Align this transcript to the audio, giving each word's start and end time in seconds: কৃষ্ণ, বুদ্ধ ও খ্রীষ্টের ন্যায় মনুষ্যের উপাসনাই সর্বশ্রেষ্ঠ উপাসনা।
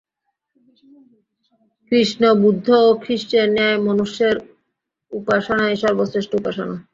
কৃষ্ণ, 1.91 2.21
বুদ্ধ 2.41 2.67
ও 2.81 2.89
খ্রীষ্টের 3.03 3.47
ন্যায় 3.55 3.77
মনুষ্যের 3.87 4.35
উপাসনাই 5.11 5.75
সর্বশ্রেষ্ঠ 5.83 6.31
উপাসনা। 6.35 6.75